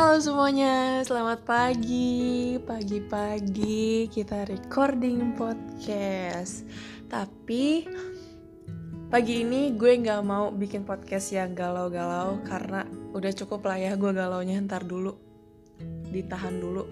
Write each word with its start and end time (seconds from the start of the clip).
Halo 0.00 0.16
semuanya, 0.16 1.04
selamat 1.04 1.44
pagi. 1.44 2.56
Pagi-pagi 2.56 4.08
kita 4.08 4.48
recording 4.48 5.36
podcast. 5.36 6.64
Tapi 7.04 7.84
pagi 9.12 9.44
ini 9.44 9.76
gue 9.76 9.92
nggak 10.00 10.24
mau 10.24 10.56
bikin 10.56 10.88
podcast 10.88 11.36
yang 11.36 11.52
galau-galau 11.52 12.40
karena 12.48 12.88
udah 13.12 13.28
cukup 13.44 13.68
lah 13.68 13.76
ya 13.76 13.92
gue 13.92 14.08
galaunya 14.16 14.56
ntar 14.64 14.88
dulu, 14.88 15.20
ditahan 16.08 16.56
dulu. 16.56 16.88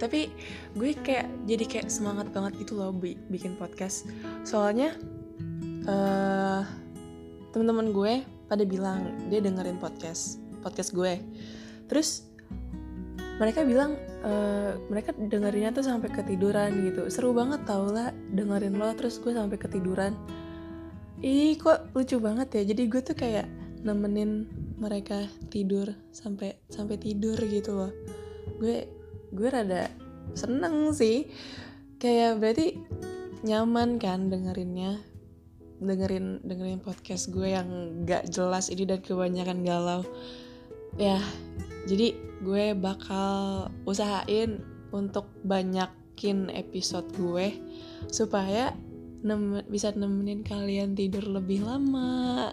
Tapi 0.00 0.32
gue 0.72 0.96
kayak 1.04 1.28
jadi 1.44 1.64
kayak 1.68 1.92
semangat 1.92 2.32
banget 2.32 2.64
gitu 2.64 2.80
loh 2.80 2.96
bikin 3.28 3.60
podcast. 3.60 4.08
Soalnya 4.48 4.96
uh, 5.84 6.64
teman-teman 7.52 7.92
gue 7.92 8.24
pada 8.48 8.64
bilang 8.64 9.28
dia 9.28 9.44
dengerin 9.44 9.76
podcast 9.76 10.40
podcast 10.64 10.96
gue 10.96 11.20
terus 11.88 12.28
mereka 13.38 13.62
bilang 13.62 13.94
uh, 14.26 14.74
mereka 14.90 15.14
dengerinnya 15.14 15.70
tuh 15.70 15.86
sampai 15.86 16.10
ketiduran 16.10 16.74
gitu. 16.90 17.06
Seru 17.06 17.30
banget 17.30 17.62
tau 17.64 17.86
lah 17.86 18.10
dengerin 18.34 18.74
lo 18.74 18.90
terus 18.98 19.22
gue 19.22 19.30
sampai 19.30 19.54
ketiduran. 19.54 20.18
Ih 21.22 21.54
kok 21.54 21.94
lucu 21.94 22.18
banget 22.18 22.50
ya. 22.58 22.62
Jadi 22.74 22.82
gue 22.90 23.00
tuh 23.02 23.14
kayak 23.14 23.46
nemenin 23.86 24.50
mereka 24.78 25.30
tidur 25.54 25.86
sampai 26.10 26.58
sampai 26.66 26.98
tidur 26.98 27.38
gitu 27.46 27.78
loh. 27.78 27.92
Gue 28.58 28.90
gue 29.30 29.48
rada 29.48 29.86
seneng 30.34 30.90
sih. 30.90 31.30
Kayak 31.98 32.42
berarti 32.42 32.74
nyaman 33.46 34.02
kan 34.02 34.30
dengerinnya? 34.30 34.98
Dengerin 35.78 36.42
dengerin 36.42 36.82
podcast 36.82 37.30
gue 37.30 37.54
yang 37.54 38.02
gak 38.02 38.26
jelas 38.34 38.66
ini 38.66 38.82
dan 38.82 38.98
kebanyakan 38.98 39.62
galau. 39.62 40.02
Ya 40.98 41.22
jadi 41.88 42.12
gue 42.44 42.76
bakal 42.76 43.66
usahain 43.88 44.60
untuk 44.92 45.32
banyakin 45.40 46.52
episode 46.52 47.08
gue 47.16 47.56
supaya 48.12 48.76
nem 49.24 49.64
bisa 49.66 49.90
nemenin 49.96 50.44
kalian 50.44 50.92
tidur 50.92 51.24
lebih 51.26 51.64
lama. 51.64 52.52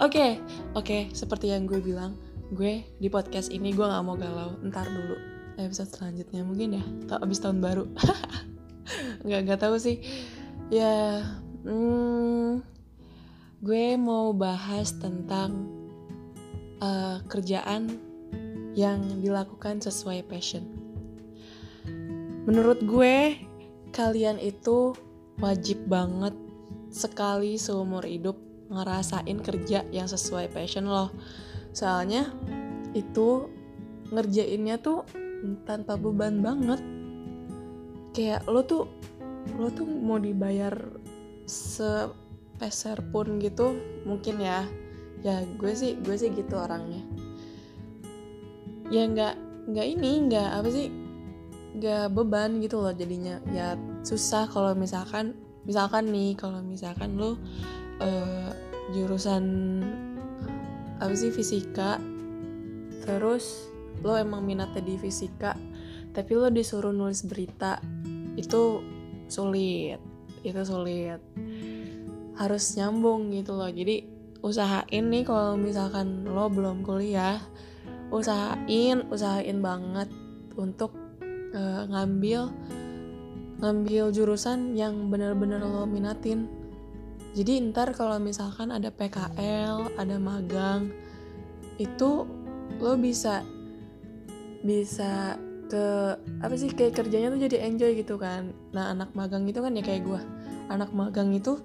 okay, 0.00 0.30
okay, 0.76 1.00
seperti 1.12 1.52
yang 1.52 1.68
gue 1.68 1.76
bilang 1.76 2.16
gue 2.56 2.84
di 2.96 3.08
podcast 3.12 3.52
ini 3.52 3.68
gue 3.72 3.84
nggak 3.84 4.04
mau 4.04 4.16
galau. 4.16 4.56
Ntar 4.64 4.88
dulu 4.88 5.16
episode 5.60 5.92
selanjutnya 5.92 6.40
mungkin 6.40 6.80
ya 6.80 6.84
abis 7.20 7.44
tahun 7.44 7.60
baru. 7.60 7.84
Nggak 9.26 9.40
nggak 9.44 9.60
tahu 9.60 9.76
sih. 9.76 10.00
Ya 10.72 11.20
hmm, 11.68 12.64
gue 13.60 13.84
mau 14.00 14.32
bahas 14.32 14.96
tentang 14.96 15.75
uh, 16.80 17.22
kerjaan 17.26 17.96
yang 18.76 19.00
dilakukan 19.24 19.80
sesuai 19.80 20.28
passion. 20.28 20.64
Menurut 22.46 22.84
gue 22.84 23.40
kalian 23.90 24.36
itu 24.38 24.92
wajib 25.40 25.88
banget 25.88 26.36
sekali 26.92 27.56
seumur 27.56 28.04
hidup 28.04 28.36
ngerasain 28.68 29.40
kerja 29.40 29.82
yang 29.90 30.06
sesuai 30.06 30.52
passion 30.52 30.86
loh. 30.86 31.10
Soalnya 31.72 32.28
itu 32.92 33.48
ngerjainnya 34.12 34.78
tuh 34.80 35.02
tanpa 35.64 35.96
beban 35.96 36.44
banget. 36.44 36.80
Kayak 38.12 38.44
lo 38.48 38.60
tuh 38.64 38.84
lo 39.56 39.68
tuh 39.72 39.86
mau 39.86 40.20
dibayar 40.20 40.72
sepeser 41.46 42.98
pun 43.14 43.38
gitu 43.38 43.78
mungkin 44.02 44.42
ya 44.42 44.66
ya 45.24 45.44
gue 45.56 45.72
sih 45.72 45.96
gue 46.00 46.16
sih 46.16 46.32
gitu 46.32 46.54
orangnya. 46.56 47.02
Ya 48.90 49.06
nggak 49.06 49.34
nggak 49.70 49.86
ini 49.98 50.10
nggak 50.30 50.48
apa 50.62 50.68
sih 50.70 50.86
nggak 51.76 52.12
beban 52.12 52.60
gitu 52.60 52.80
loh 52.80 52.92
jadinya. 52.92 53.40
Ya 53.52 53.76
susah 54.02 54.48
kalau 54.48 54.72
misalkan 54.76 55.36
misalkan 55.66 56.08
nih 56.10 56.38
kalau 56.38 56.62
misalkan 56.62 57.18
lo 57.18 57.36
uh, 57.98 58.50
jurusan 58.94 59.44
apa 60.96 61.12
sih 61.12 61.34
fisika 61.34 62.00
terus 63.04 63.68
lo 64.00 64.16
emang 64.16 64.46
minatnya 64.46 64.80
di 64.80 64.96
fisika 64.96 65.52
tapi 66.14 66.32
lo 66.32 66.48
disuruh 66.48 66.94
nulis 66.94 67.26
berita 67.26 67.82
itu 68.38 68.80
sulit 69.26 70.00
itu 70.46 70.62
sulit. 70.62 71.20
Harus 72.38 72.64
nyambung 72.78 73.34
gitu 73.34 73.58
loh. 73.58 73.66
Jadi 73.66 74.15
usahain 74.46 75.10
nih 75.10 75.26
kalau 75.26 75.58
misalkan 75.58 76.22
lo 76.22 76.46
belum 76.46 76.86
kuliah 76.86 77.42
usahain 78.14 79.02
usahain 79.10 79.58
banget 79.58 80.06
untuk 80.54 80.94
uh, 81.50 81.82
ngambil 81.90 82.54
ngambil 83.58 84.14
jurusan 84.14 84.76
yang 84.76 85.08
bener-bener 85.08 85.58
lo 85.58 85.88
minatin. 85.88 86.46
Jadi 87.36 87.60
ntar 87.68 87.92
kalau 87.92 88.16
misalkan 88.16 88.72
ada 88.72 88.88
PKL 88.88 89.98
ada 89.98 90.16
magang 90.16 90.92
itu 91.76 92.24
lo 92.80 92.92
bisa 92.96 93.44
bisa 94.64 95.36
ke 95.66 96.16
apa 96.40 96.54
sih 96.54 96.70
kayak 96.70 96.94
kerjanya 96.94 97.34
tuh 97.34 97.40
jadi 97.42 97.66
enjoy 97.66 97.92
gitu 97.98 98.16
kan. 98.16 98.54
Nah 98.70 98.94
anak 98.94 99.12
magang 99.12 99.44
itu 99.48 99.58
kan 99.60 99.74
ya 99.74 99.82
kayak 99.82 100.06
gue 100.06 100.20
anak 100.70 100.90
magang 100.94 101.32
itu 101.34 101.58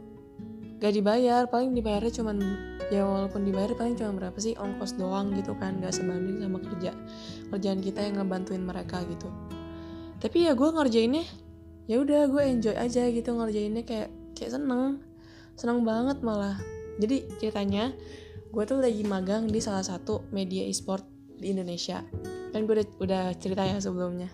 gak 0.82 0.98
dibayar 0.98 1.46
paling 1.46 1.78
dibayarnya 1.78 2.10
cuman 2.10 2.38
ya 2.92 3.08
walaupun 3.08 3.48
dibayar 3.48 3.72
paling 3.74 3.96
cuma 3.96 4.12
berapa 4.20 4.36
sih? 4.38 4.54
Ongkos 4.60 5.00
doang 5.00 5.32
gitu 5.34 5.56
kan 5.56 5.80
gak 5.80 5.96
sebanding 5.96 6.44
sama 6.44 6.60
kerja 6.60 6.92
kerjaan 7.48 7.80
kita 7.80 8.04
yang 8.04 8.20
ngebantuin 8.20 8.62
mereka 8.68 9.00
gitu. 9.08 9.32
Tapi 10.20 10.46
ya 10.46 10.52
gue 10.54 10.70
ngerjainnya 10.70 11.24
ya 11.88 12.04
udah 12.04 12.28
gue 12.28 12.44
enjoy 12.44 12.76
aja 12.76 13.08
gitu 13.08 13.32
ngerjainnya 13.32 13.88
kayak 13.88 14.12
kayak 14.36 14.52
seneng. 14.60 15.00
Seneng 15.56 15.88
banget 15.88 16.20
malah. 16.20 16.60
Jadi 17.00 17.32
ceritanya 17.40 17.96
gue 18.52 18.64
tuh 18.68 18.84
lagi 18.84 19.08
magang 19.08 19.48
di 19.48 19.64
salah 19.64 19.82
satu 19.82 20.28
media 20.36 20.68
e-sport 20.68 21.08
di 21.40 21.56
Indonesia. 21.56 22.04
Kan 22.52 22.68
gue 22.68 22.84
udah, 22.84 22.88
udah 23.00 23.24
cerita 23.40 23.64
ya 23.64 23.80
sebelumnya. 23.80 24.28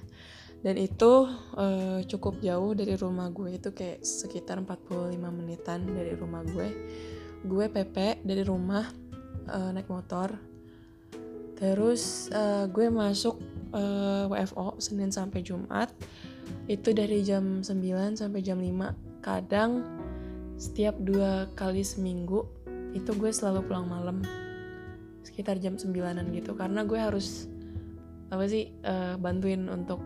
Dan 0.58 0.74
itu 0.82 1.30
uh, 1.54 2.02
cukup 2.10 2.42
jauh 2.42 2.74
dari 2.74 2.98
rumah 2.98 3.30
gue 3.30 3.62
itu 3.62 3.70
kayak 3.78 4.02
sekitar 4.02 4.58
45 4.66 5.14
menitan 5.30 5.86
dari 5.86 6.18
rumah 6.18 6.42
gue 6.42 6.68
gue 7.46 7.66
PP 7.70 8.26
dari 8.26 8.42
rumah 8.42 8.86
uh, 9.50 9.70
naik 9.74 9.90
motor. 9.92 10.34
Terus 11.58 12.30
uh, 12.34 12.70
gue 12.70 12.88
masuk 12.90 13.42
uh, 13.74 14.30
WFO 14.30 14.78
Senin 14.78 15.10
sampai 15.10 15.42
Jumat. 15.42 15.90
Itu 16.70 16.96
dari 16.96 17.26
jam 17.26 17.66
9 17.66 17.68
sampai 18.18 18.40
jam 18.46 18.62
5 18.62 19.26
kadang 19.26 19.84
setiap 20.58 20.96
dua 20.98 21.52
kali 21.54 21.84
seminggu 21.84 22.48
itu 22.96 23.12
gue 23.14 23.30
selalu 23.34 23.66
pulang 23.68 23.90
malam. 23.90 24.22
Sekitar 25.26 25.60
jam 25.60 25.76
9an 25.76 26.30
gitu. 26.32 26.54
Karena 26.54 26.86
gue 26.86 26.98
harus 26.98 27.50
apa 28.28 28.44
sih 28.46 28.70
uh, 28.84 29.16
bantuin 29.18 29.66
untuk 29.72 30.04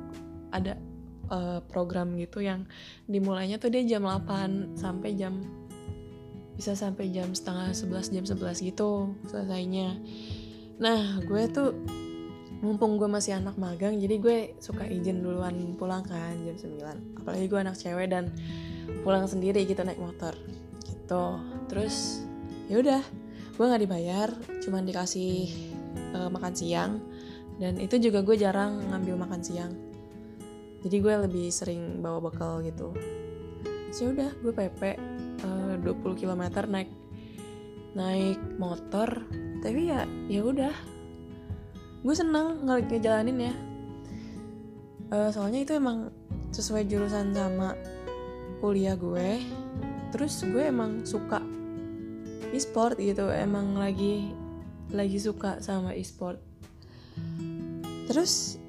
ada 0.54 0.78
uh, 1.32 1.60
program 1.72 2.14
gitu 2.20 2.44
yang 2.44 2.68
dimulainya 3.08 3.58
tuh 3.58 3.74
dia 3.74 3.82
jam 3.88 4.06
8 4.06 4.78
sampai 4.78 5.16
jam 5.18 5.61
bisa 6.62 6.78
sampai 6.78 7.10
jam 7.10 7.34
setengah 7.34 7.74
11 7.74 8.14
jam 8.14 8.26
11 8.38 8.70
gitu 8.70 9.18
selesainya. 9.26 9.98
Nah 10.78 11.18
gue 11.26 11.50
tuh 11.50 11.74
mumpung 12.62 13.02
gue 13.02 13.10
masih 13.10 13.42
anak 13.42 13.58
magang 13.58 13.98
jadi 13.98 14.22
gue 14.22 14.38
suka 14.62 14.86
izin 14.86 15.26
duluan 15.26 15.74
pulang 15.74 16.06
kan 16.06 16.38
jam 16.46 16.54
9 16.54 17.18
apalagi 17.18 17.50
gue 17.50 17.60
anak 17.66 17.74
cewek 17.82 18.14
dan 18.14 18.30
pulang 19.02 19.26
sendiri 19.26 19.66
gitu 19.66 19.82
naik 19.82 19.98
motor 19.98 20.38
gitu. 20.86 21.42
Terus 21.66 22.22
ya 22.70 22.78
udah 22.78 23.02
gue 23.58 23.66
nggak 23.66 23.82
dibayar 23.82 24.30
cuman 24.62 24.86
dikasih 24.86 25.50
uh, 26.14 26.30
makan 26.30 26.54
siang. 26.54 27.02
Dan 27.58 27.82
itu 27.82 27.98
juga 27.98 28.22
gue 28.22 28.38
jarang 28.38 28.86
ngambil 28.94 29.18
makan 29.18 29.42
siang. 29.42 29.74
Jadi 30.86 30.98
gue 31.02 31.14
lebih 31.26 31.50
sering 31.50 32.06
bawa 32.06 32.22
bekal 32.22 32.62
gitu. 32.62 32.94
Sih 33.90 34.06
ya 34.06 34.14
udah 34.14 34.30
gue 34.46 34.54
uh, 34.54 35.11
20 35.82 36.22
km 36.22 36.44
naik 36.70 36.90
naik 37.98 38.40
motor. 38.58 39.26
Tapi 39.62 39.92
ya 39.92 40.08
ya 40.32 40.42
udah. 40.42 40.74
Gue 42.02 42.16
seneng 42.18 42.66
ngejalanin 42.66 43.52
ya. 43.52 43.54
Uh, 45.12 45.30
soalnya 45.30 45.62
itu 45.62 45.76
emang 45.76 46.10
sesuai 46.56 46.88
jurusan 46.88 47.36
sama 47.36 47.76
kuliah 48.64 48.98
gue. 48.98 49.44
Terus 50.16 50.42
gue 50.44 50.64
emang 50.66 51.04
suka 51.04 51.44
e-sport 52.52 52.98
gitu. 52.98 53.30
Emang 53.30 53.76
lagi 53.78 54.34
lagi 54.92 55.20
suka 55.20 55.60
sama 55.64 55.96
e-sport. 55.96 56.40
Terus 58.12 58.60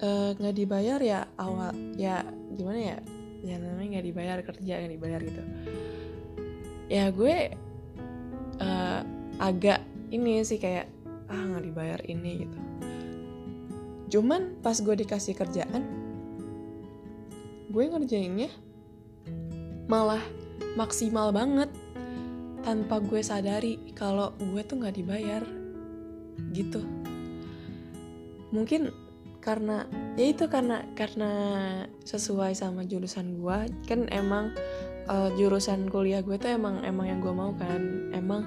eh, 0.00 0.32
nggak 0.32 0.54
uh, 0.54 0.56
dibayar 0.56 1.00
ya 1.02 1.20
awal 1.36 1.76
ya 1.98 2.24
gimana 2.56 2.78
ya? 2.78 2.98
Ya 3.44 3.60
namanya 3.60 4.00
nggak 4.00 4.06
dibayar 4.08 4.38
kerja 4.40 4.74
nggak 4.80 4.92
dibayar 4.96 5.20
gitu 5.20 5.42
ya 6.88 7.12
gue 7.12 7.52
uh, 8.60 9.00
agak 9.38 9.84
ini 10.08 10.40
sih 10.42 10.56
kayak 10.56 10.88
ah 11.28 11.36
nggak 11.36 11.64
dibayar 11.68 12.00
ini 12.08 12.48
gitu. 12.48 12.58
Cuman 14.18 14.56
pas 14.64 14.80
gue 14.80 14.96
dikasih 14.96 15.36
kerjaan 15.36 16.08
gue 17.68 17.84
ngerjainnya 17.84 18.48
malah 19.92 20.24
maksimal 20.76 21.28
banget 21.36 21.68
tanpa 22.64 23.00
gue 23.00 23.20
sadari 23.20 23.92
kalau 23.92 24.32
gue 24.40 24.60
tuh 24.64 24.80
nggak 24.80 24.96
dibayar 24.96 25.44
gitu. 26.56 26.80
Mungkin 28.48 28.88
karena 29.44 29.84
ya 30.18 30.26
itu 30.28 30.44
karena 30.50 30.84
karena 30.96 31.30
sesuai 32.04 32.52
sama 32.56 32.84
jurusan 32.84 33.38
gue 33.38 33.58
kan 33.86 34.08
emang 34.12 34.52
uh, 35.08 35.30
jurusan 35.34 35.88
kuliah 35.88 36.20
gue 36.20 36.36
tuh 36.36 36.52
emang 36.52 36.84
emang 36.84 37.08
yang 37.08 37.20
gue 37.24 37.32
mau 37.32 37.50
kan. 37.56 38.12
Emang 38.12 38.44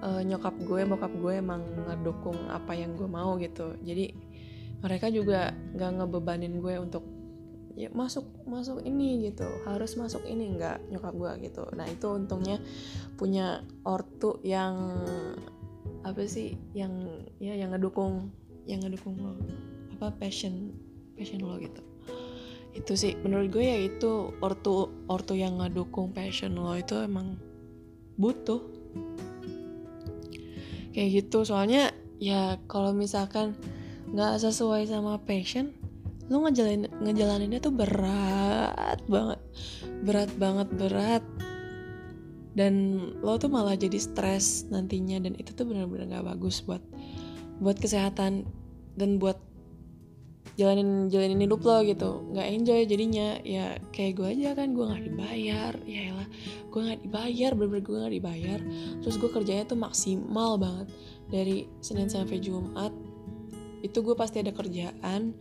uh, 0.00 0.22
nyokap 0.22 0.54
gue 0.62 0.86
bokap 0.86 1.12
gue 1.18 1.42
emang 1.42 1.60
ngedukung 1.90 2.38
apa 2.48 2.72
yang 2.72 2.94
gue 2.94 3.10
mau 3.10 3.34
gitu. 3.36 3.74
Jadi 3.82 4.14
mereka 4.80 5.10
juga 5.10 5.52
nggak 5.74 5.90
ngebebanin 6.00 6.54
gue 6.62 6.74
untuk 6.78 7.04
ya 7.74 7.90
masuk 7.90 8.24
masuk 8.46 8.80
ini 8.86 9.28
gitu. 9.30 9.46
Harus 9.66 9.98
masuk 9.98 10.22
ini 10.24 10.54
nggak 10.54 10.88
nyokap 10.94 11.14
gue 11.14 11.32
gitu. 11.50 11.64
Nah 11.74 11.84
itu 11.90 12.06
untungnya 12.08 12.62
punya 13.18 13.66
ortu 13.82 14.38
yang 14.46 15.04
apa 16.04 16.24
sih 16.28 16.54
yang 16.76 17.24
ya 17.40 17.58
yang 17.58 17.74
ngedukung 17.74 18.30
yang 18.64 18.80
ngedukung 18.80 19.18
lo. 19.18 19.34
Apa 19.98 20.14
passion 20.16 20.74
passion 21.14 21.42
lo 21.42 21.58
gitu 21.58 21.93
itu 22.74 22.92
sih 22.98 23.14
menurut 23.22 23.54
gue 23.54 23.64
ya 23.64 23.78
itu 23.78 24.34
ortu 24.42 24.90
ortu 25.06 25.38
yang 25.38 25.62
ngedukung 25.62 26.10
passion 26.10 26.58
lo 26.58 26.74
itu 26.74 26.98
emang 26.98 27.38
butuh. 28.18 28.60
Kayak 30.90 31.08
gitu 31.22 31.46
soalnya 31.46 31.94
ya 32.18 32.58
kalau 32.66 32.90
misalkan 32.90 33.54
nggak 34.10 34.42
sesuai 34.42 34.86
sama 34.86 35.18
passion 35.22 35.74
lo 36.30 36.40
ngejalanin 36.40 36.88
ngejalaninnya 37.04 37.60
tuh 37.62 37.74
berat 37.74 38.98
banget 39.06 39.40
berat 40.02 40.30
banget 40.34 40.68
berat. 40.74 41.24
Dan 42.54 42.74
lo 43.18 43.34
tuh 43.34 43.50
malah 43.50 43.74
jadi 43.74 43.98
stres 43.98 44.70
nantinya 44.70 45.18
dan 45.18 45.34
itu 45.34 45.50
tuh 45.50 45.66
benar-benar 45.66 46.06
nggak 46.06 46.26
bagus 46.38 46.62
buat 46.62 46.82
buat 47.58 47.78
kesehatan 47.78 48.46
dan 48.94 49.18
buat 49.18 49.38
jalanin 50.54 51.10
jalanin 51.10 51.40
hidup 51.42 51.62
lo 51.66 51.82
gitu. 51.82 52.26
Nggak 52.30 52.46
enjoy 52.50 52.80
jadinya. 52.86 53.28
Ya 53.42 53.78
kayak 53.90 54.12
gue 54.18 54.28
aja 54.38 54.48
kan 54.54 54.74
gue 54.74 54.84
nggak 54.86 55.04
dibayar. 55.10 55.72
Ya 55.86 56.14
lah 56.14 56.28
gue 56.70 56.80
nggak 56.80 57.00
dibayar 57.06 57.50
bener-bener 57.54 57.84
gue 57.84 57.96
nggak 57.98 58.14
dibayar. 58.18 58.60
Terus 59.02 59.16
gue 59.18 59.30
kerjanya 59.30 59.64
tuh 59.66 59.78
maksimal 59.78 60.56
banget. 60.58 60.86
Dari 61.28 61.56
senin 61.82 62.06
sampai 62.06 62.38
jumat 62.38 62.92
itu 63.84 63.98
gue 64.00 64.14
pasti 64.16 64.40
ada 64.40 64.54
kerjaan. 64.54 65.34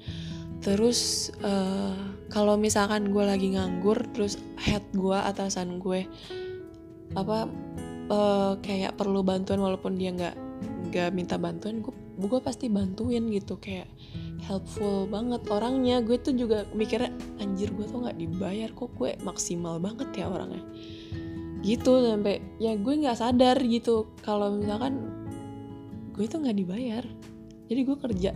Terus 0.63 1.31
uh, 1.43 1.95
kalau 2.31 2.55
misalkan 2.55 3.11
gue 3.11 3.23
lagi 3.23 3.51
nganggur 3.53 3.99
terus 4.15 4.39
head 4.57 4.83
gue 4.95 5.15
atasan 5.15 5.77
gue 5.77 6.07
apa 7.13 7.45
uh, 8.09 8.57
kayak 8.63 8.97
perlu 8.97 9.21
bantuan 9.21 9.61
walaupun 9.61 9.99
dia 9.99 10.09
nggak 10.15 10.35
nggak 10.89 11.09
minta 11.13 11.35
bantuan 11.37 11.83
gue 11.83 12.02
gue 12.13 12.39
pasti 12.45 12.69
bantuin 12.69 13.25
gitu 13.33 13.57
kayak 13.57 13.89
helpful 14.45 15.09
banget 15.09 15.41
orangnya. 15.49 15.99
Gue 16.03 16.21
tuh 16.21 16.35
juga 16.37 16.67
mikirnya 16.77 17.09
anjir 17.41 17.73
gue 17.73 17.85
tuh 17.89 18.05
nggak 18.05 18.17
dibayar 18.17 18.69
kok 18.73 18.93
gue 18.97 19.17
maksimal 19.25 19.81
banget 19.81 20.09
ya 20.13 20.29
orangnya. 20.29 20.61
Gitu 21.63 21.91
sampai 22.03 22.43
ya 22.61 22.77
gue 22.77 22.93
nggak 22.93 23.17
sadar 23.17 23.57
gitu 23.65 24.13
kalau 24.21 24.53
misalkan 24.53 25.09
gue 26.13 26.25
tuh 26.29 26.45
nggak 26.45 26.57
dibayar 26.61 27.03
jadi 27.65 27.81
gue 27.89 27.97
kerja 27.97 28.31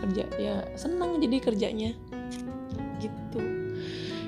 kerja 0.00 0.24
ya 0.40 0.54
senang 0.78 1.20
jadi 1.20 1.36
kerjanya. 1.42 1.92
Gitu. 3.02 3.40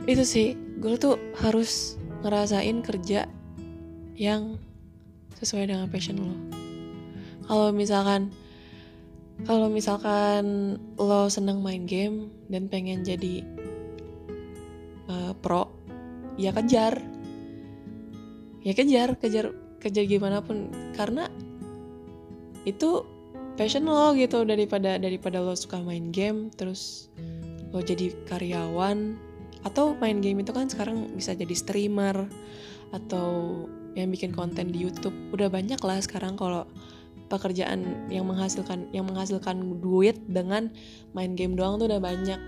Itu 0.04 0.22
sih 0.26 0.58
gue 0.80 0.96
tuh 1.00 1.16
harus 1.40 1.96
ngerasain 2.20 2.84
kerja 2.84 3.24
yang 4.20 4.60
sesuai 5.40 5.72
dengan 5.72 5.88
passion 5.88 6.20
lo. 6.20 6.36
Kalau 7.48 7.72
misalkan 7.72 8.28
kalau 9.48 9.72
misalkan 9.72 10.76
lo 11.00 11.30
seneng 11.32 11.64
main 11.64 11.88
game 11.88 12.28
dan 12.52 12.68
pengen 12.68 13.02
jadi 13.02 13.44
uh, 15.08 15.32
pro 15.38 15.70
ya 16.36 16.52
kejar. 16.54 17.00
Ya 18.60 18.72
kejar 18.76 19.16
kejar 19.16 19.56
kejar 19.80 20.04
gimana 20.04 20.44
pun. 20.44 20.68
Karena 20.92 21.28
itu 22.68 23.04
passion 23.56 23.88
lo 23.88 24.12
gitu 24.16 24.44
daripada 24.44 25.00
daripada 25.00 25.40
lo 25.40 25.56
suka 25.56 25.80
main 25.80 26.12
game 26.12 26.52
terus 26.54 27.08
lo 27.72 27.80
jadi 27.80 28.12
karyawan. 28.28 29.16
Atau 29.60 29.92
main 30.00 30.24
game 30.24 30.40
itu 30.40 30.52
kan 30.56 30.68
sekarang 30.72 31.12
bisa 31.12 31.36
jadi 31.36 31.52
streamer 31.52 32.24
atau 32.96 33.68
yang 33.92 34.08
bikin 34.08 34.32
konten 34.32 34.70
di 34.72 34.84
YouTube. 34.84 35.14
Udah 35.34 35.50
banyak 35.50 35.80
lah 35.82 35.98
sekarang 36.00 36.38
kalau 36.38 36.64
pekerjaan 37.30 38.10
yang 38.10 38.26
menghasilkan 38.26 38.90
yang 38.90 39.06
menghasilkan 39.06 39.78
duit 39.78 40.18
dengan 40.26 40.74
main 41.14 41.38
game 41.38 41.54
doang 41.54 41.78
tuh 41.78 41.86
udah 41.86 42.02
banyak. 42.02 42.40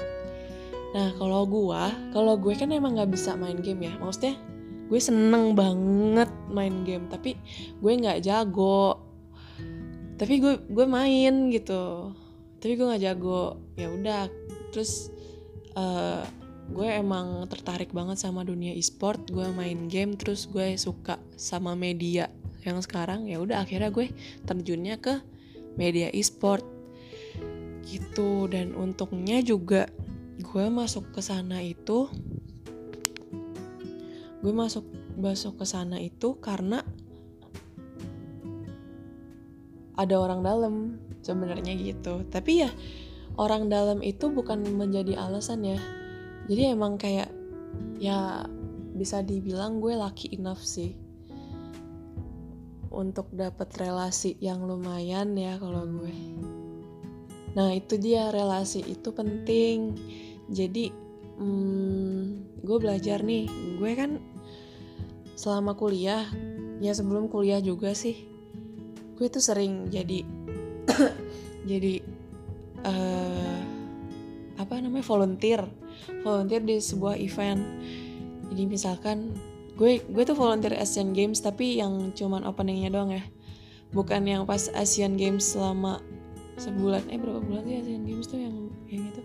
Nah 0.92 1.08
kalau 1.16 1.46
gue, 1.46 1.82
kalau 2.10 2.34
gue 2.36 2.52
kan 2.58 2.68
emang 2.74 2.98
nggak 2.98 3.14
bisa 3.14 3.38
main 3.38 3.56
game 3.62 3.86
ya, 3.86 3.94
maksudnya 4.02 4.36
gue 4.90 5.00
seneng 5.00 5.56
banget 5.56 6.28
main 6.50 6.82
game, 6.82 7.06
tapi 7.08 7.38
gue 7.78 7.92
nggak 7.94 8.26
jago. 8.26 9.00
Tapi 10.18 10.34
gue 10.42 10.54
gue 10.66 10.86
main 10.86 11.48
gitu. 11.48 12.12
Tapi 12.58 12.72
gue 12.74 12.86
nggak 12.90 13.04
jago. 13.06 13.62
Ya 13.78 13.88
udah 13.88 14.28
terus 14.74 15.08
uh, 15.78 16.26
gue 16.68 16.88
emang 16.90 17.46
tertarik 17.48 17.94
banget 17.94 18.20
sama 18.20 18.44
dunia 18.44 18.74
e-sport. 18.74 19.30
Gue 19.30 19.48
main 19.54 19.88
game 19.88 20.18
terus 20.18 20.44
gue 20.50 20.76
suka 20.76 21.16
sama 21.38 21.72
media 21.72 22.28
yang 22.62 22.78
sekarang 22.78 23.26
ya 23.26 23.42
udah 23.42 23.66
akhirnya 23.66 23.90
gue 23.90 24.10
terjunnya 24.46 24.98
ke 25.02 25.18
media 25.74 26.08
e-sport. 26.14 26.64
Gitu 27.82 28.46
dan 28.48 28.72
untungnya 28.72 29.42
juga 29.42 29.90
gue 30.40 30.66
masuk 30.72 31.12
ke 31.12 31.20
sana 31.20 31.60
itu 31.60 32.08
gue 34.42 34.50
masuk 34.50 34.82
masuk 35.14 35.60
ke 35.60 35.66
sana 35.68 36.02
itu 36.02 36.34
karena 36.40 36.82
ada 39.94 40.18
orang 40.18 40.40
dalam 40.42 40.74
sebenarnya 41.22 41.74
gitu. 41.78 42.26
Tapi 42.26 42.66
ya 42.66 42.70
orang 43.36 43.68
dalam 43.70 44.00
itu 44.00 44.32
bukan 44.32 44.64
menjadi 44.74 45.20
alasan 45.20 45.62
ya. 45.62 45.78
Jadi 46.48 46.62
emang 46.74 46.98
kayak 46.98 47.30
ya 48.02 48.46
bisa 48.92 49.22
dibilang 49.24 49.80
gue 49.80 49.94
lucky 49.96 50.32
enough 50.36 50.60
sih 50.60 51.01
untuk 52.92 53.32
dapat 53.32 53.72
relasi 53.80 54.36
yang 54.38 54.62
lumayan 54.64 55.34
ya 55.34 55.56
kalau 55.56 55.88
gue. 55.88 56.14
Nah 57.56 57.72
itu 57.72 57.96
dia 57.96 58.28
relasi 58.28 58.84
itu 58.84 59.10
penting. 59.12 59.96
Jadi 60.52 60.92
hmm, 61.40 62.20
gue 62.62 62.76
belajar 62.78 63.24
nih 63.24 63.48
gue 63.80 63.92
kan 63.96 64.20
selama 65.36 65.74
kuliah 65.74 66.28
ya 66.78 66.92
sebelum 66.94 67.26
kuliah 67.26 67.58
juga 67.58 67.96
sih 67.96 68.28
gue 69.18 69.26
tuh 69.26 69.42
sering 69.42 69.90
jadi 69.90 70.22
jadi 71.70 72.02
uh, 72.86 73.60
apa 74.58 74.78
namanya 74.78 75.06
volunteer. 75.06 75.62
Volunteer 76.22 76.62
di 76.62 76.78
sebuah 76.78 77.18
event. 77.18 77.62
Jadi 78.52 78.62
misalkan 78.68 79.32
gue 79.76 80.04
gue 80.04 80.22
tuh 80.24 80.36
volunteer 80.36 80.76
Asian 80.76 81.16
Games 81.16 81.40
tapi 81.40 81.80
yang 81.80 82.12
cuman 82.12 82.44
openingnya 82.44 82.92
doang 82.92 83.10
ya. 83.12 83.24
Bukan 83.92 84.24
yang 84.24 84.48
pas 84.48 84.72
Asian 84.72 85.16
Games 85.20 85.44
selama 85.52 86.00
sebulan. 86.56 87.08
Eh 87.12 87.18
berapa 87.20 87.40
bulan 87.40 87.64
sih 87.64 87.76
Asian 87.80 88.04
Games 88.04 88.26
tuh 88.28 88.40
yang 88.40 88.72
yang 88.88 89.08
itu? 89.08 89.22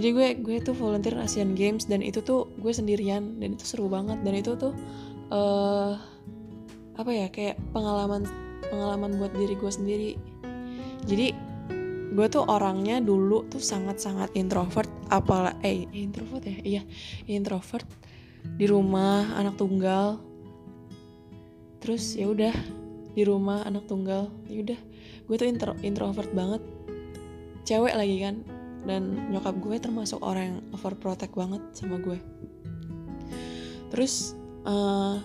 Jadi 0.00 0.08
gue 0.16 0.28
gue 0.40 0.56
tuh 0.64 0.72
volunteer 0.76 1.16
Asian 1.20 1.52
Games 1.52 1.84
dan 1.84 2.00
itu 2.00 2.24
tuh 2.24 2.48
gue 2.56 2.72
sendirian 2.72 3.40
dan 3.40 3.56
itu 3.56 3.64
seru 3.64 3.88
banget. 3.88 4.20
Dan 4.24 4.32
itu 4.36 4.56
tuh 4.56 4.72
uh, 5.32 5.96
apa 6.96 7.10
ya 7.12 7.28
kayak 7.32 7.56
pengalaman 7.72 8.24
pengalaman 8.68 9.16
buat 9.20 9.32
diri 9.36 9.56
gue 9.56 9.72
sendiri. 9.72 10.10
Jadi 11.04 11.32
gue 12.10 12.26
tuh 12.26 12.42
orangnya 12.44 12.98
dulu 12.98 13.46
tuh 13.46 13.62
sangat-sangat 13.62 14.34
introvert 14.34 14.88
apalah 15.08 15.56
eh 15.64 15.84
introvert 15.92 16.44
ya? 16.44 16.58
Iya 16.60 16.82
introvert 17.28 17.86
di 18.60 18.66
rumah 18.68 19.24
anak 19.36 19.56
tunggal. 19.56 20.20
Terus 21.80 22.14
ya 22.16 22.28
udah 22.28 22.52
di 23.16 23.22
rumah 23.24 23.64
anak 23.64 23.88
tunggal. 23.88 24.28
Ya 24.46 24.60
udah 24.62 24.80
gue 25.30 25.36
tuh 25.36 25.48
intro, 25.48 25.72
introvert 25.80 26.30
banget. 26.36 26.62
Cewek 27.64 27.94
lagi 27.94 28.20
kan 28.20 28.42
dan 28.88 29.28
nyokap 29.28 29.60
gue 29.60 29.76
termasuk 29.76 30.20
orang 30.24 30.56
yang 30.56 30.58
overprotect 30.72 31.32
banget 31.36 31.62
sama 31.76 32.00
gue. 32.00 32.18
Terus 33.90 34.36
uh, 34.64 35.20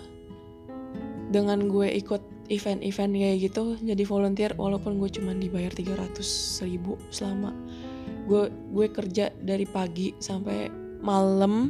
dengan 1.32 1.68
gue 1.68 1.90
ikut 1.92 2.22
event-event 2.46 3.14
kayak 3.18 3.38
gitu 3.50 3.74
jadi 3.82 4.04
volunteer 4.06 4.54
walaupun 4.54 5.02
gue 5.02 5.10
cuma 5.10 5.34
dibayar 5.34 5.72
300 5.72 6.20
ribu 6.68 7.00
selama. 7.10 7.56
Gue 8.26 8.50
gue 8.74 8.88
kerja 8.90 9.32
dari 9.42 9.66
pagi 9.70 10.14
sampai 10.18 10.70
malam 11.02 11.70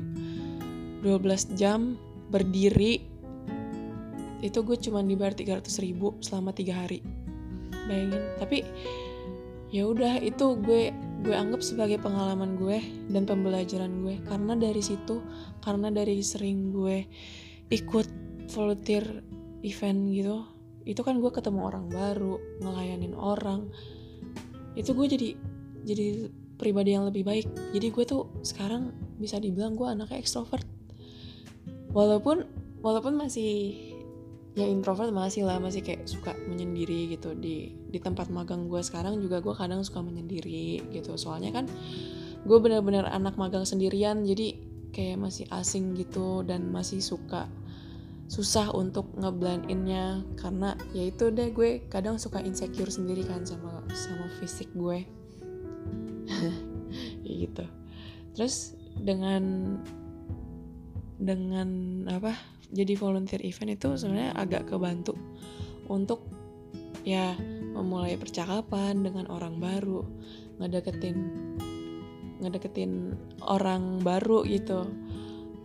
12 1.06 1.54
jam 1.54 1.94
berdiri 2.34 3.06
itu 4.42 4.60
gue 4.66 4.78
cuma 4.82 5.06
dibayar 5.06 5.38
300 5.38 5.86
ribu 5.86 6.18
selama 6.18 6.50
tiga 6.50 6.82
hari. 6.82 7.06
Bayangin 7.86 8.24
tapi 8.42 8.66
ya 9.70 9.86
udah 9.86 10.18
itu 10.18 10.58
gue 10.66 10.90
gue 11.26 11.36
anggap 11.36 11.62
sebagai 11.62 12.02
pengalaman 12.02 12.58
gue 12.58 12.82
dan 13.14 13.30
pembelajaran 13.30 14.02
gue. 14.02 14.18
Karena 14.26 14.58
dari 14.58 14.82
situ 14.82 15.22
karena 15.62 15.94
dari 15.94 16.18
sering 16.26 16.74
gue 16.74 17.06
ikut 17.70 18.08
volunteer 18.54 19.06
event 19.66 20.14
gitu 20.14 20.46
itu 20.86 21.02
kan 21.02 21.18
gue 21.18 21.32
ketemu 21.34 21.66
orang 21.66 21.86
baru 21.90 22.38
ngelayanin 22.62 23.14
orang. 23.14 23.70
Itu 24.74 24.98
gue 24.98 25.06
jadi 25.06 25.30
jadi 25.86 26.34
pribadi 26.58 26.98
yang 26.98 27.06
lebih 27.10 27.26
baik. 27.26 27.46
Jadi 27.74 27.88
gue 27.94 28.06
tuh 28.06 28.30
sekarang 28.42 28.94
bisa 29.18 29.42
dibilang 29.42 29.74
gue 29.74 29.86
anaknya 29.90 30.22
ekstrovert 30.22 30.75
walaupun 31.96 32.44
walaupun 32.84 33.16
masih 33.16 33.74
ya 34.56 34.68
introvert 34.68 35.12
masih 35.12 35.48
lah 35.48 35.60
masih 35.60 35.80
kayak 35.82 36.04
suka 36.06 36.36
menyendiri 36.46 37.16
gitu. 37.16 37.32
Di 37.34 37.72
di 37.72 38.00
tempat 38.04 38.28
magang 38.28 38.68
gue 38.68 38.84
sekarang 38.84 39.24
juga 39.24 39.40
gue 39.40 39.56
kadang 39.56 39.82
suka 39.82 40.04
menyendiri 40.04 40.84
gitu. 40.92 41.16
Soalnya 41.16 41.56
kan 41.56 41.66
gue 42.44 42.58
bener-bener 42.60 43.08
anak 43.08 43.40
magang 43.40 43.64
sendirian 43.64 44.28
jadi 44.28 44.60
kayak 44.92 45.18
masih 45.20 45.48
asing 45.52 45.96
gitu 45.96 46.44
dan 46.44 46.72
masih 46.72 47.00
suka 47.04 47.48
susah 48.26 48.74
untuk 48.74 49.12
ngeblend 49.20 49.70
innya 49.70 50.26
karena 50.40 50.74
ya 50.98 51.14
itu 51.14 51.30
deh 51.30 51.54
gue 51.54 51.86
kadang 51.94 52.18
suka 52.18 52.42
insecure 52.42 52.90
sendiri 52.90 53.22
kan 53.24 53.48
sama 53.48 53.84
sama 53.96 54.28
fisik 54.44 54.68
gue. 54.76 55.08
Gitu. 57.26 57.66
Terus 58.38 58.78
dengan 58.96 59.76
dengan 61.16 62.04
apa 62.12 62.36
jadi 62.72 62.98
volunteer 63.00 63.40
event 63.46 63.72
itu 63.76 63.96
sebenarnya 63.96 64.36
agak 64.36 64.68
kebantu 64.68 65.16
untuk 65.88 66.28
ya 67.06 67.38
memulai 67.76 68.18
percakapan 68.18 69.06
dengan 69.06 69.30
orang 69.30 69.62
baru 69.62 70.02
ngedeketin 70.58 71.18
ngedeketin 72.40 73.16
orang 73.44 74.04
baru 74.04 74.44
gitu. 74.44 74.88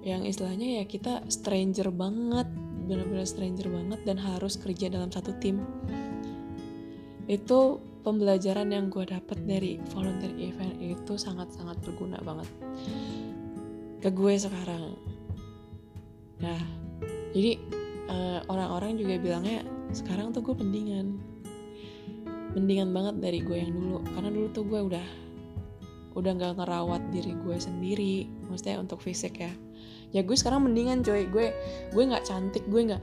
Yang 0.01 0.37
istilahnya 0.37 0.81
ya 0.81 0.85
kita 0.89 1.29
stranger 1.29 1.93
banget 1.93 2.49
bener-bener 2.89 3.27
stranger 3.29 3.69
banget 3.69 4.01
dan 4.07 4.17
harus 4.17 4.57
kerja 4.57 4.89
dalam 4.89 5.13
satu 5.13 5.37
tim. 5.39 5.61
Itu 7.29 7.79
pembelajaran 8.01 8.73
yang 8.73 8.89
gue 8.89 9.05
dapet 9.05 9.45
dari 9.45 9.77
volunteer 9.93 10.33
event 10.41 10.81
itu 10.81 11.21
sangat-sangat 11.21 11.77
berguna 11.85 12.17
banget 12.25 12.49
ke 14.01 14.09
gue 14.09 14.35
sekarang 14.41 14.97
nah 16.41 16.61
jadi 17.31 17.61
orang 18.11 18.43
orang-orang 18.51 18.99
juga 18.99 19.15
bilangnya 19.23 19.63
sekarang 19.95 20.35
tuh 20.35 20.43
gue 20.43 20.55
mendingan 20.59 21.19
mendingan 22.55 22.91
banget 22.91 23.15
dari 23.23 23.39
gue 23.43 23.57
yang 23.59 23.73
dulu. 23.75 24.03
Karena 24.11 24.29
dulu 24.31 24.47
tuh 24.51 24.65
gue 24.67 24.81
udah 24.91 25.07
udah 26.19 26.33
nggak 26.35 26.59
ngerawat 26.59 27.03
diri 27.15 27.39
gue 27.39 27.57
sendiri 27.63 28.27
maksudnya 28.51 28.83
untuk 28.83 28.99
fisik 28.99 29.39
ya. 29.39 29.53
Ya 30.11 30.27
gue 30.27 30.35
sekarang 30.35 30.67
mendingan 30.67 31.07
coy. 31.07 31.31
Gue 31.31 31.55
gue 31.95 32.03
nggak 32.03 32.27
cantik 32.27 32.67
gue 32.67 32.91
nggak 32.91 33.03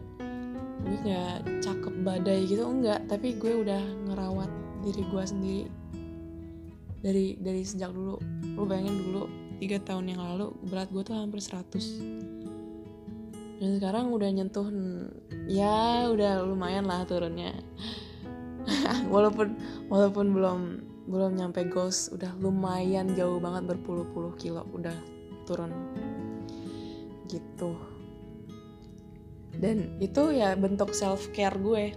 gue 0.77 0.98
nggak 1.08 1.63
cakep 1.63 1.94
badai 2.03 2.44
gitu 2.48 2.67
enggak. 2.67 3.00
Tapi 3.08 3.39
gue 3.39 3.63
udah 3.63 3.82
ngerawat 4.12 4.51
diri 4.84 5.03
gue 5.08 5.24
sendiri 5.24 5.65
dari 7.00 7.39
dari 7.39 7.63
sejak 7.63 7.96
dulu. 7.96 8.20
Lu 8.60 8.67
bayangin 8.67 9.00
dulu 9.08 9.24
tiga 9.63 9.79
tahun 9.79 10.12
yang 10.12 10.22
lalu 10.22 10.53
berat 10.67 10.91
gue 10.91 11.01
tuh 11.01 11.15
hampir 11.15 11.39
100 11.39 12.37
dan 13.57 13.69
sekarang 13.81 14.13
udah 14.13 14.29
nyentuh 14.29 14.69
ya 15.49 16.05
udah 16.13 16.45
lumayan 16.45 16.85
lah 16.85 17.01
turunnya. 17.09 17.57
Walaupun 19.13 19.55
walaupun 19.87 20.35
belum 20.35 20.59
belum 21.07 21.39
nyampe 21.39 21.63
goals 21.71 22.11
udah 22.11 22.35
lumayan 22.43 23.15
jauh 23.15 23.39
banget 23.39 23.63
berpuluh-puluh 23.63 24.35
kilo 24.35 24.67
udah 24.75 24.93
turun. 25.47 25.71
Gitu. 27.31 27.71
Dan 29.57 29.97
itu 30.03 30.35
ya 30.35 30.53
bentuk 30.59 30.91
self 30.91 31.31
care 31.31 31.55
gue. 31.57 31.95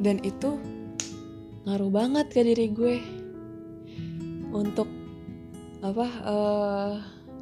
Dan 0.00 0.24
itu 0.24 0.56
ngaruh 1.68 1.92
banget 1.92 2.26
ke 2.32 2.40
diri 2.42 2.66
gue. 2.72 2.96
Untuk 4.50 4.88
apa 5.84 6.06
uh, 6.24 6.92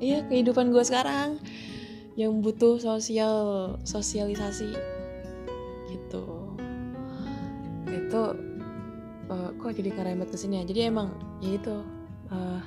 iya 0.03 0.27
kehidupan 0.27 0.75
gue 0.75 0.83
sekarang 0.83 1.39
yang 2.19 2.43
butuh 2.43 2.83
sosial 2.83 3.39
sosialisasi 3.87 4.75
gitu. 5.87 6.25
Itu 7.87 8.23
uh, 9.31 9.51
kok 9.55 9.73
jadi 9.79 9.95
ngerembet 9.95 10.35
ke 10.35 10.37
sini 10.37 10.59
ya? 10.59 10.65
Jadi 10.67 10.81
emang 10.91 11.15
ya 11.39 11.55
itu 11.55 11.79
uh, 12.35 12.63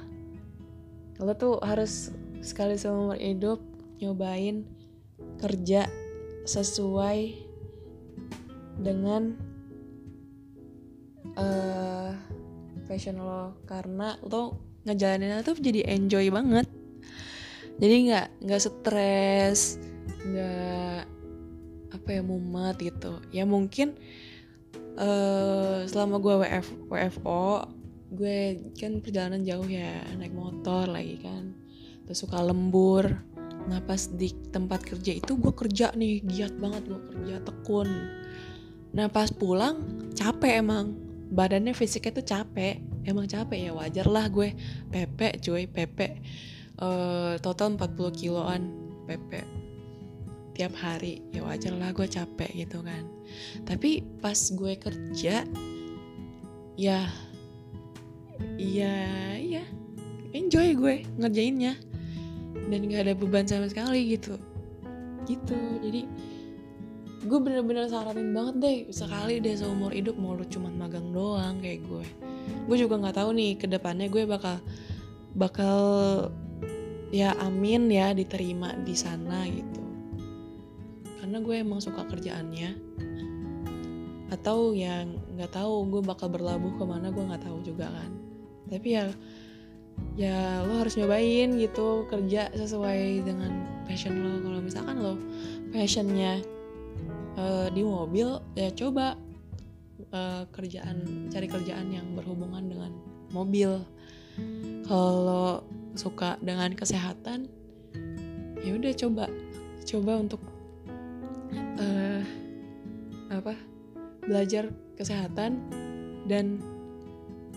lo 1.20 1.36
tuh 1.36 1.60
harus 1.60 2.16
sekali 2.40 2.80
seumur 2.80 3.20
hidup 3.20 3.60
nyobain 4.00 4.64
kerja 5.44 5.84
sesuai 6.48 7.36
dengan 8.80 9.36
uh, 11.36 12.16
passion 12.88 13.20
lo. 13.20 13.60
Karena 13.68 14.16
lo 14.24 14.56
ngejalaninnya 14.88 15.44
tuh 15.44 15.60
jadi 15.60 15.92
enjoy 15.92 16.32
banget 16.32 16.81
jadi 17.82 17.96
nggak 18.06 18.28
nggak 18.46 18.62
stres 18.62 19.82
nggak 20.22 21.02
apa 21.98 22.08
ya 22.14 22.22
mumet 22.22 22.78
gitu. 22.78 23.18
Ya 23.34 23.44
mungkin 23.50 23.98
uh, 25.02 25.82
selama 25.90 26.22
gue 26.22 26.34
WF 26.46 26.68
WFO 26.88 27.46
gue 28.12 28.70
kan 28.76 29.00
perjalanan 29.00 29.42
jauh 29.42 29.66
ya 29.66 30.06
naik 30.14 30.38
motor 30.38 30.86
lagi 30.86 31.18
kan. 31.26 31.58
Terus 32.06 32.22
suka 32.22 32.38
lembur. 32.38 33.10
Nah 33.66 33.82
pas 33.82 34.10
di 34.14 34.30
tempat 34.54 34.86
kerja 34.86 35.18
itu 35.18 35.34
gue 35.38 35.54
kerja 35.54 35.90
nih 35.98 36.22
giat 36.22 36.54
banget 36.62 36.86
gue 36.86 37.02
kerja 37.10 37.42
tekun. 37.42 37.90
Nah 38.94 39.10
pas 39.10 39.34
pulang 39.34 39.82
capek 40.14 40.62
emang. 40.62 40.94
Badannya 41.32 41.74
fisiknya 41.74 42.22
tuh 42.22 42.28
capek. 42.28 42.78
Emang 43.08 43.26
capek 43.26 43.70
ya 43.70 43.72
wajar 43.74 44.06
lah 44.06 44.30
gue. 44.30 44.54
Pepe 44.94 45.42
cuy 45.42 45.66
pepe 45.66 46.22
uh, 46.82 47.38
total 47.40 47.78
40 47.78 48.12
kiloan 48.18 48.62
pepe 49.06 49.46
tiap 50.52 50.76
hari. 50.76 51.24
Ya 51.32 51.46
wajar 51.46 51.74
lah 51.78 51.96
gue 51.96 52.06
capek 52.10 52.52
gitu 52.54 52.84
kan. 52.84 53.08
Tapi 53.64 54.04
pas 54.20 54.38
gue 54.38 54.74
kerja 54.76 55.48
ya 56.80 57.00
iya 58.58 58.96
iya 59.38 59.64
enjoy 60.36 60.76
gue 60.76 60.96
ngerjainnya. 61.22 61.78
Dan 62.68 62.88
gak 62.88 63.08
ada 63.08 63.14
beban 63.16 63.48
sama 63.48 63.72
sekali 63.72 64.18
gitu. 64.18 64.36
Gitu. 65.30 65.60
Jadi 65.82 66.02
gue 67.22 67.40
bener-bener 67.40 67.86
saranin 67.86 68.34
banget 68.34 68.56
deh 68.58 68.78
sekali 68.90 69.38
deh 69.38 69.54
seumur 69.54 69.94
hidup 69.94 70.18
mau 70.18 70.34
lu 70.34 70.42
cuman 70.50 70.74
magang 70.74 71.14
doang 71.14 71.62
kayak 71.62 71.86
gue. 71.86 72.06
Gue 72.66 72.78
juga 72.82 72.98
nggak 72.98 73.18
tahu 73.22 73.30
nih 73.38 73.52
ke 73.62 73.70
depannya 73.70 74.10
gue 74.10 74.26
bakal 74.26 74.58
bakal 75.38 75.80
ya 77.12 77.36
amin 77.44 77.92
ya 77.92 78.16
diterima 78.16 78.74
di 78.82 78.96
sana 78.96 79.44
gitu. 79.52 79.84
Karena 81.20 81.38
gue 81.44 81.56
emang 81.60 81.84
suka 81.84 82.08
kerjaannya. 82.08 82.72
Atau 84.32 84.72
yang 84.72 85.20
nggak 85.36 85.52
tahu 85.52 85.92
gue 85.92 86.02
bakal 86.08 86.32
berlabuh 86.32 86.80
ke 86.80 86.84
mana 86.88 87.12
gue 87.12 87.20
nggak 87.20 87.44
tahu 87.44 87.60
juga 87.68 87.92
kan. 87.92 88.12
Tapi 88.72 88.88
ya 88.96 89.12
ya 90.16 90.64
lo 90.64 90.82
harus 90.82 90.96
nyobain 90.96 91.52
gitu 91.60 92.08
kerja 92.08 92.48
sesuai 92.56 93.28
dengan 93.28 93.68
passion 93.84 94.16
lo. 94.24 94.40
Kalau 94.40 94.60
misalkan 94.64 94.96
lo 95.04 95.20
passionnya 95.76 96.40
uh, 97.36 97.68
di 97.72 97.84
mobil 97.84 98.40
ya 98.56 98.72
coba 98.72 99.20
uh, 100.16 100.48
kerjaan 100.56 101.28
cari 101.28 101.48
kerjaan 101.52 101.92
yang 101.92 102.08
berhubungan 102.16 102.72
dengan 102.72 102.92
mobil. 103.36 103.84
Kalau 104.88 105.64
suka 105.96 106.40
dengan 106.40 106.72
kesehatan 106.74 107.52
ya 108.62 108.78
udah 108.78 108.94
coba 108.94 109.26
coba 109.84 110.14
untuk 110.22 110.42
uh, 111.82 112.24
apa 113.34 113.58
belajar 114.22 114.70
kesehatan 114.96 115.58
dan 116.30 116.62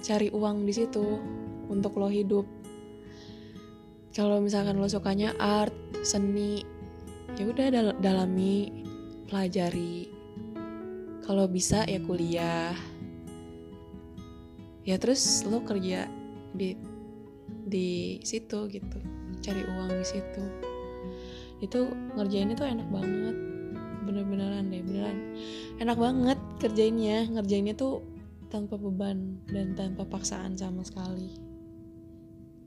cari 0.00 0.32
uang 0.32 0.64
di 0.64 0.72
situ 0.72 1.20
untuk 1.68 1.96
lo 1.96 2.08
hidup. 2.08 2.44
Kalau 4.14 4.38
misalkan 4.38 4.78
lo 4.78 4.86
sukanya 4.86 5.34
art 5.36 5.74
seni 6.06 6.62
ya 7.34 7.44
udah 7.48 7.66
dal 7.68 7.88
dalami 7.98 8.70
pelajari. 9.28 10.08
Kalau 11.24 11.48
bisa 11.48 11.88
ya 11.88 12.00
kuliah. 12.04 12.76
Ya 14.84 15.00
terus 15.00 15.42
lo 15.48 15.64
kerja 15.64 16.04
di 16.52 16.76
di 17.64 18.20
situ 18.20 18.68
gitu 18.68 18.98
cari 19.44 19.62
uang 19.64 19.90
di 19.92 20.06
situ. 20.06 20.44
Itu 21.60 21.88
ngerjain 22.16 22.52
itu 22.52 22.64
enak 22.64 22.88
banget 22.88 23.36
bener-beneran 24.04 24.68
deh 24.68 24.82
beneran. 24.84 25.18
Enak 25.80 25.96
banget 25.96 26.38
kerjainnya 26.60 27.28
ngerjainnya 27.28 27.74
tuh 27.76 28.04
tanpa 28.52 28.78
beban 28.78 29.40
dan 29.48 29.76
tanpa 29.76 30.08
paksaan 30.08 30.56
sama 30.56 30.84
sekali. 30.84 31.36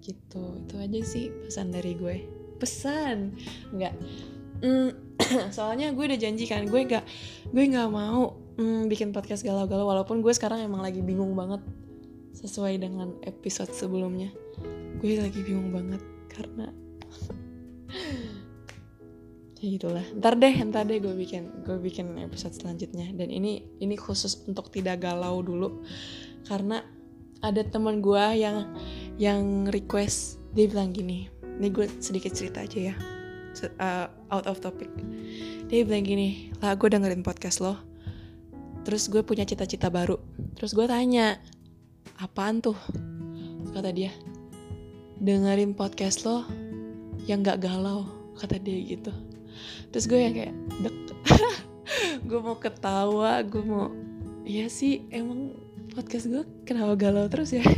Gitu 0.02 0.44
itu 0.66 0.76
aja 0.78 1.00
sih 1.06 1.26
pesan 1.46 1.74
dari 1.74 1.94
gue. 1.98 2.18
Pesan? 2.58 3.38
Nggak. 3.74 3.94
Mm, 4.66 4.90
soalnya 5.56 5.94
gue 5.94 6.06
udah 6.10 6.20
janji 6.20 6.50
kan 6.50 6.66
gue 6.66 6.82
gak 6.90 7.06
gue 7.54 7.64
nggak 7.70 7.90
mau 7.94 8.34
mm, 8.58 8.90
bikin 8.90 9.14
podcast 9.14 9.46
galau-galau 9.46 9.86
walaupun 9.86 10.26
gue 10.26 10.34
sekarang 10.34 10.66
emang 10.66 10.82
lagi 10.82 11.06
bingung 11.06 11.38
banget 11.38 11.62
sesuai 12.34 12.82
dengan 12.82 13.14
episode 13.22 13.70
sebelumnya 13.70 14.34
gue 14.98 15.22
lagi 15.22 15.40
bingung 15.46 15.70
banget 15.70 16.02
karena 16.30 16.70
ya 19.62 19.68
gitulah. 19.74 20.06
Ntar 20.18 20.38
deh 20.38 20.56
ntar 20.70 20.86
deh 20.86 20.98
gue 21.02 21.14
bikin 21.14 21.66
gue 21.66 21.78
bikin 21.78 22.18
episode 22.22 22.54
selanjutnya. 22.54 23.10
Dan 23.14 23.30
ini 23.30 23.66
ini 23.82 23.96
khusus 23.98 24.46
untuk 24.50 24.70
tidak 24.74 25.06
galau 25.06 25.42
dulu. 25.42 25.82
Karena 26.46 26.82
ada 27.42 27.62
teman 27.62 28.02
gue 28.02 28.24
yang 28.38 28.74
yang 29.18 29.70
request 29.70 30.42
dia 30.54 30.66
bilang 30.66 30.90
gini 30.90 31.30
ini 31.58 31.70
gue 31.74 31.86
sedikit 32.02 32.34
cerita 32.34 32.66
aja 32.66 32.94
ya 32.94 32.96
uh, 33.82 34.08
out 34.30 34.46
of 34.46 34.62
topic. 34.62 34.90
Dia 35.68 35.84
bilang 35.84 36.06
gini 36.06 36.54
lah 36.62 36.78
gue 36.78 36.90
dengerin 36.90 37.26
podcast 37.26 37.62
lo 37.62 37.78
terus 38.86 39.12
gue 39.12 39.20
punya 39.20 39.44
cita-cita 39.44 39.92
baru. 39.92 40.16
Terus 40.56 40.72
gue 40.72 40.88
tanya 40.88 41.36
apaan 42.24 42.64
tuh? 42.64 42.78
Kata 43.76 43.92
dia 43.92 44.16
dengerin 45.18 45.74
podcast 45.74 46.30
lo 46.30 46.46
yang 47.26 47.42
gak 47.42 47.66
galau 47.66 48.06
kata 48.38 48.62
dia 48.62 48.78
gitu. 48.86 49.10
Terus 49.90 50.06
gue 50.06 50.20
yang 50.22 50.34
kayak 50.38 50.56
dek. 50.86 50.96
Gue 52.28 52.40
mau 52.44 52.60
ketawa 52.60 53.40
gue 53.48 53.64
mau 53.64 53.88
ya 54.44 54.68
sih 54.68 55.08
emang 55.08 55.56
podcast 55.96 56.28
gue 56.28 56.44
kenapa 56.68 57.00
galau 57.00 57.26
terus 57.32 57.56
ya? 57.56 57.64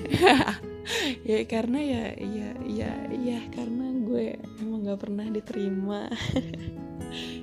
Ya 1.22 1.46
karena 1.46 1.78
ya 1.78 2.04
ya 2.18 2.50
ya 2.66 2.92
ya 3.14 3.40
karena 3.54 3.94
gue 4.02 4.42
emang 4.58 4.90
gak 4.90 5.00
pernah 5.06 5.28
diterima. 5.30 6.10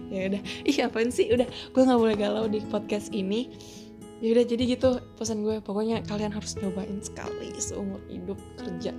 Ya 0.06 0.30
udah. 0.30 0.42
Ih 0.62 0.78
apaan 0.86 1.10
sih? 1.10 1.26
Udah 1.34 1.50
gue 1.50 1.82
nggak 1.82 1.98
boleh 1.98 2.14
galau 2.14 2.46
di 2.46 2.62
podcast 2.70 3.10
ini. 3.10 3.50
Ya 4.22 4.38
udah 4.38 4.46
jadi 4.46 4.78
gitu 4.78 5.02
pesan 5.18 5.42
gue. 5.42 5.58
Pokoknya 5.58 6.06
kalian 6.06 6.30
harus 6.30 6.54
cobain 6.54 7.02
sekali 7.02 7.50
seumur 7.58 7.98
hidup 8.06 8.38
kerja 8.54 8.94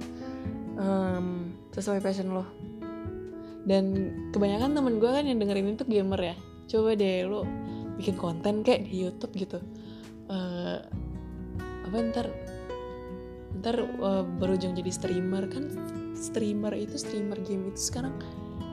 um, 0.77 1.51
sesuai 1.73 1.99
passion 1.99 2.31
lo. 2.31 2.45
Dan 3.67 4.15
kebanyakan 4.31 4.71
temen 4.71 4.95
gue 5.01 5.09
kan 5.11 5.27
yang 5.27 5.43
dengerin 5.43 5.75
itu 5.75 5.83
gamer 5.83 6.21
ya. 6.33 6.35
Coba 6.71 6.95
deh 6.95 7.27
lo 7.27 7.43
bikin 7.99 8.15
konten 8.15 8.63
kayak 8.63 8.87
di 8.87 9.03
YouTube 9.03 9.33
gitu. 9.35 9.59
Uh, 10.31 10.79
apa 11.83 11.97
ntar 12.13 12.27
ntar 13.59 13.75
uh, 13.99 14.23
berujung 14.39 14.71
jadi 14.77 14.87
streamer. 14.87 15.51
Kan 15.51 15.75
streamer 16.15 16.71
itu 16.79 16.95
streamer 16.95 17.35
game 17.43 17.67
itu 17.73 17.91
sekarang 17.91 18.15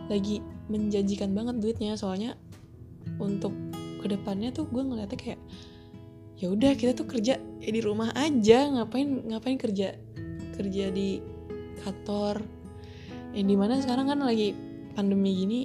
lagi 0.06 0.38
menjanjikan 0.70 1.34
banget 1.34 1.58
duitnya. 1.58 1.99
Soalnya 1.99 2.38
untuk 3.18 3.50
ke 3.99 4.06
depannya 4.06 4.54
tuh 4.54 4.70
gue 4.70 4.82
ngeliatnya 4.84 5.18
kayak 5.18 5.40
ya 6.38 6.50
udah 6.50 6.76
kita 6.78 6.92
tuh 6.94 7.11
kerja 7.11 7.34
ya 7.40 7.70
di 7.75 7.82
rumah 7.82 8.14
aja. 8.14 8.70
Ngapain 8.70 9.26
ngapain 9.26 9.58
kerja 9.58 9.99
kerja 10.54 10.84
di 10.95 11.33
kantor. 11.82 12.45
Yang 13.34 13.47
di 13.50 13.56
mana 13.58 13.75
sekarang 13.82 14.06
kan 14.13 14.21
lagi 14.23 14.54
pandemi 14.95 15.34
gini 15.34 15.60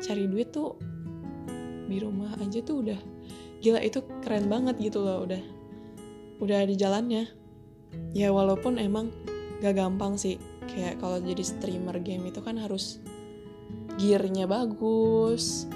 cari 0.00 0.24
duit 0.30 0.54
tuh 0.54 0.78
di 1.88 1.98
rumah 2.00 2.32
aja 2.40 2.60
tuh 2.64 2.84
udah 2.84 3.00
gila 3.58 3.82
itu 3.82 4.04
keren 4.22 4.46
banget 4.46 4.78
gitu 4.78 5.02
loh 5.02 5.26
udah 5.26 5.42
udah 6.38 6.60
di 6.64 6.74
jalannya. 6.78 7.24
Ya 8.14 8.30
walaupun 8.30 8.78
emang 8.78 9.10
gak 9.58 9.74
gampang 9.74 10.14
sih 10.14 10.38
kayak 10.70 11.00
kalau 11.02 11.18
jadi 11.18 11.42
streamer 11.42 11.98
game 11.98 12.30
itu 12.30 12.38
kan 12.44 12.56
harus 12.60 13.02
gearnya 13.98 14.46
bagus. 14.46 15.66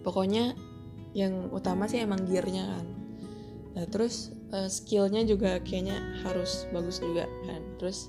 Pokoknya 0.00 0.56
yang 1.14 1.52
utama 1.52 1.86
sih 1.86 2.00
emang 2.02 2.24
gearnya 2.24 2.64
kan. 2.66 2.86
Nah 3.74 3.84
terus 3.90 4.32
uh, 4.54 4.70
skillnya 4.70 5.26
juga 5.26 5.60
kayaknya 5.60 5.98
harus 6.24 6.64
bagus 6.72 7.02
juga 7.02 7.28
kan. 7.46 7.62
Terus 7.76 8.08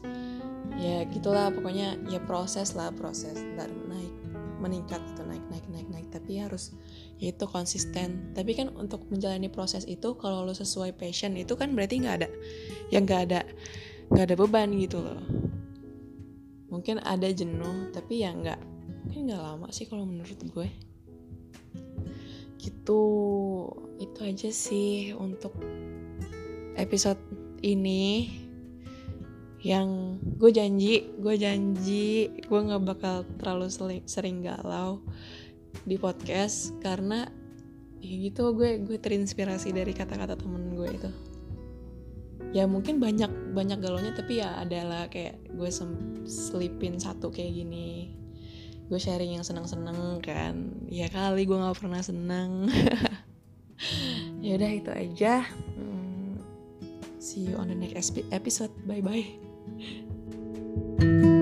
ya 0.75 1.05
gitulah 1.07 1.53
pokoknya 1.53 2.01
ya 2.09 2.19
proses 2.23 2.73
lah 2.73 2.89
proses. 2.91 3.37
Ntar 3.55 3.69
naik 3.69 4.13
meningkat 4.59 5.01
itu 5.13 5.21
naik 5.23 5.45
naik 5.51 5.65
naik 5.71 5.87
naik. 5.91 6.07
Tapi 6.09 6.41
harus 6.41 6.73
ya 7.21 7.31
itu 7.31 7.45
konsisten. 7.47 8.33
Tapi 8.33 8.57
kan 8.57 8.73
untuk 8.75 9.05
menjalani 9.07 9.47
proses 9.47 9.85
itu 9.85 10.17
kalau 10.17 10.43
lo 10.43 10.53
sesuai 10.53 10.97
passion 10.97 11.37
itu 11.37 11.53
kan 11.55 11.73
berarti 11.77 12.01
nggak 12.01 12.15
ada 12.23 12.29
yang 12.89 13.03
nggak 13.05 13.21
ada 13.31 13.41
nggak 14.11 14.25
ada 14.31 14.35
beban 14.35 14.69
gitu 14.77 15.01
loh. 15.01 15.21
Mungkin 16.69 16.99
ada 17.05 17.29
jenuh 17.31 17.93
tapi 17.95 18.25
ya 18.25 18.35
nggak 18.35 18.59
mungkin 19.05 19.31
nggak 19.31 19.41
lama 19.41 19.67
sih 19.71 19.85
kalau 19.87 20.03
menurut 20.03 20.39
gue. 20.41 20.69
Gitu 22.59 23.01
itu 23.95 24.19
aja 24.19 24.49
sih 24.51 25.15
untuk 25.15 25.55
episode 26.75 27.19
ini 27.63 28.27
yang 29.65 30.21
gue 30.21 30.53
janji 30.53 31.09
gue 31.17 31.35
janji 31.41 32.29
gue 32.37 32.59
nggak 32.69 32.85
bakal 32.85 33.25
terlalu 33.41 33.65
sering, 34.05 34.45
galau 34.45 35.01
di 35.89 35.97
podcast 35.97 36.77
karena 36.85 37.25
ya 37.97 38.13
gitu 38.29 38.53
gue 38.53 38.85
gue 38.85 39.01
terinspirasi 39.01 39.73
dari 39.73 39.89
kata-kata 39.97 40.37
temen 40.37 40.77
gue 40.77 40.89
itu. 40.93 41.09
Ya 42.53 42.69
mungkin 42.69 43.01
banyak 43.01 43.57
banyak 43.57 43.81
galaunya 43.81 44.13
tapi 44.13 44.37
ya 44.39 44.53
adalah 44.61 45.09
kayak 45.09 45.41
gue 45.49 45.69
selipin 46.29 47.01
satu 47.01 47.33
kayak 47.33 47.65
gini. 47.65 48.13
Gue 48.85 49.01
sharing 49.01 49.41
yang 49.41 49.45
seneng-seneng 49.45 50.21
kan. 50.21 50.77
Ya 50.93 51.09
kali 51.09 51.49
gue 51.49 51.57
nggak 51.57 51.81
pernah 51.81 52.05
seneng. 52.05 52.51
Ya 54.39 54.55
udah 54.55 54.71
itu 54.71 54.91
aja. 54.93 55.43
Hmm, 55.75 56.39
see 57.19 57.49
you 57.49 57.59
on 57.59 57.67
the 57.67 57.75
next 57.75 58.15
episode. 58.31 58.71
Bye 58.87 59.03
bye 59.03 59.44
thank 59.67 61.03
you 61.03 61.34